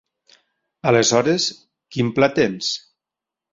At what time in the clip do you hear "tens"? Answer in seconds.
2.41-2.73